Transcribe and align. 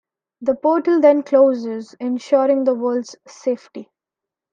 The 0.41 0.55
portal 0.55 0.99
then 0.99 1.21
closes, 1.21 1.93
ensuring 1.99 2.63
the 2.63 2.73
world's 2.73 3.15
safety. 3.27 3.91